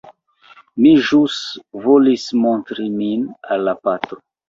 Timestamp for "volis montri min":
1.85-3.31